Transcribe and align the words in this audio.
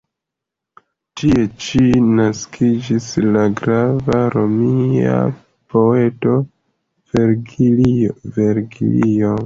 Tie 1.21 1.43
ĉi 1.65 1.81
naskiĝis 2.21 3.11
la 3.37 3.45
grava 3.61 4.25
romia 4.39 5.21
poeto 5.75 6.37
Vergilio. 7.17 9.35